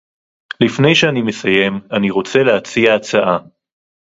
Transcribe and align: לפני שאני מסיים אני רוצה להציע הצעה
לפני 0.63 0.95
שאני 0.95 1.21
מסיים 1.21 1.79
אני 1.91 2.11
רוצה 2.11 2.39
להציע 2.43 2.95
הצעה 2.95 3.37